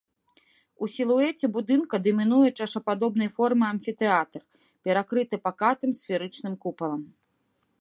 У 0.85 0.87
сілуэце 0.93 1.45
будынка 1.57 1.95
дамінуе 2.07 2.49
чашападобнай 2.65 3.29
формы 3.35 3.65
амфітэатр, 3.73 4.41
перакрыты 4.89 5.35
пакатым 5.45 5.91
сферычным 6.01 6.53
купалам. 6.65 7.03